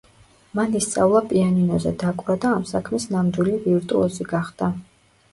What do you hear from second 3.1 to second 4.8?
ნამდვილი ვირტუოზი გახდა.